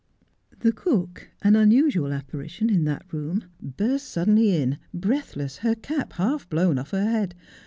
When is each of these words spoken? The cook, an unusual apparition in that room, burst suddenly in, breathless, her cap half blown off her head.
The 0.61 0.71
cook, 0.71 1.29
an 1.43 1.55
unusual 1.55 2.11
apparition 2.11 2.71
in 2.71 2.85
that 2.85 3.05
room, 3.13 3.43
burst 3.61 4.07
suddenly 4.07 4.49
in, 4.55 4.79
breathless, 4.95 5.57
her 5.57 5.75
cap 5.75 6.13
half 6.13 6.49
blown 6.49 6.79
off 6.79 6.89
her 6.89 7.05
head. 7.05 7.35